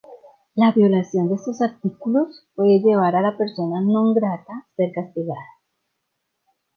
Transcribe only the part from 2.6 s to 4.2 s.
llevar a la "persona non